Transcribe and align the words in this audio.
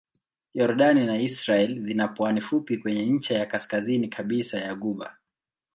Yordani 0.53 1.05
na 1.05 1.17
Israel 1.21 1.79
zina 1.79 2.07
pwani 2.07 2.41
fupi 2.41 2.77
kwenye 2.77 3.05
ncha 3.05 3.35
ya 3.35 3.45
kaskazini 3.45 4.07
kabisa 4.07 4.57
ya 4.59 4.75
ghuba. 4.75 5.17